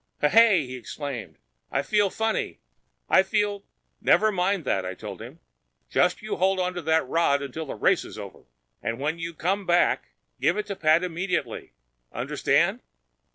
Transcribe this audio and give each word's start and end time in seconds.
"H 0.23 0.31
hey!" 0.31 0.65
he 0.65 0.77
exclaimed. 0.77 1.37
"I 1.69 1.83
feel 1.83 2.09
funny. 2.09 2.57
I 3.07 3.21
feel—" 3.21 3.63
"Never 4.01 4.31
mind 4.31 4.65
that," 4.65 4.83
I 4.83 4.95
told 4.95 5.21
him. 5.21 5.39
"Just 5.91 6.23
you 6.23 6.37
hold 6.37 6.59
on 6.59 6.73
to 6.73 6.81
that 6.81 7.07
rod 7.07 7.43
until 7.43 7.67
the 7.67 7.75
race 7.75 8.03
is 8.03 8.17
over. 8.17 8.45
And 8.81 8.99
when 8.99 9.19
you 9.19 9.35
come 9.35 9.67
back, 9.67 10.13
give 10.39 10.57
it 10.57 10.65
to 10.65 10.75
Pat 10.75 11.03
immediately. 11.03 11.73
Understand?" 12.11 12.81